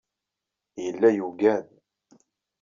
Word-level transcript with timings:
Yella 0.83 1.09
yugad. 1.17 1.67